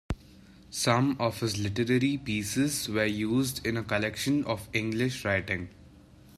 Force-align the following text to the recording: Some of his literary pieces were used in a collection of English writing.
Some 0.71 1.15
of 1.19 1.41
his 1.41 1.59
literary 1.59 2.17
pieces 2.17 2.89
were 2.89 3.05
used 3.05 3.63
in 3.63 3.77
a 3.77 3.83
collection 3.83 4.43
of 4.45 4.67
English 4.73 5.23
writing. 5.23 5.69